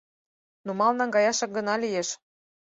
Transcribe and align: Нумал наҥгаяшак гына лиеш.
Нумал 0.65 0.91
наҥгаяшак 0.99 1.51
гына 1.57 1.73
лиеш. 1.83 2.09